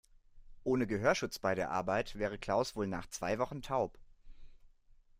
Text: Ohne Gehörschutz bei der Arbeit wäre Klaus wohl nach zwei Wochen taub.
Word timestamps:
Ohne 0.63 0.87
Gehörschutz 0.87 1.37
bei 1.37 1.53
der 1.53 1.69
Arbeit 1.69 2.15
wäre 2.17 2.39
Klaus 2.39 2.75
wohl 2.75 2.87
nach 2.87 3.05
zwei 3.09 3.37
Wochen 3.37 3.61
taub. 3.61 3.99